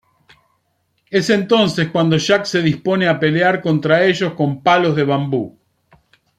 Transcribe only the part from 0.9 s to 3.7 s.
Es entonces cuando Jack se dispone a pelear